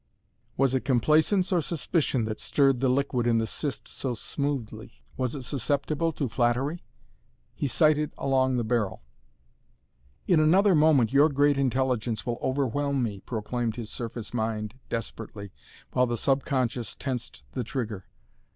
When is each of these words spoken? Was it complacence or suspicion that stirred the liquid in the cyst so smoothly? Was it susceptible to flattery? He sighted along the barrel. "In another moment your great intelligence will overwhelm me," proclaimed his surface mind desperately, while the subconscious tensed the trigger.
Was 0.57 0.73
it 0.73 0.83
complacence 0.83 1.51
or 1.51 1.61
suspicion 1.61 2.25
that 2.25 2.39
stirred 2.39 2.79
the 2.79 2.89
liquid 2.89 3.27
in 3.27 3.37
the 3.37 3.45
cyst 3.45 3.87
so 3.87 4.15
smoothly? 4.15 4.93
Was 5.15 5.35
it 5.35 5.43
susceptible 5.43 6.11
to 6.13 6.27
flattery? 6.27 6.81
He 7.53 7.67
sighted 7.67 8.11
along 8.17 8.57
the 8.57 8.63
barrel. 8.63 9.03
"In 10.25 10.39
another 10.39 10.73
moment 10.73 11.13
your 11.13 11.29
great 11.29 11.59
intelligence 11.59 12.25
will 12.25 12.39
overwhelm 12.41 13.03
me," 13.03 13.19
proclaimed 13.19 13.75
his 13.75 13.91
surface 13.91 14.33
mind 14.33 14.73
desperately, 14.89 15.51
while 15.91 16.07
the 16.07 16.17
subconscious 16.17 16.95
tensed 16.95 17.43
the 17.51 17.63
trigger. 17.63 18.07